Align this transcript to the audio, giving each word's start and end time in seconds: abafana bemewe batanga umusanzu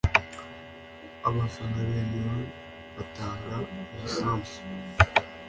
abafana 1.27 1.77
bemewe 1.89 2.39
batanga 2.95 3.55
umusanzu 3.79 4.59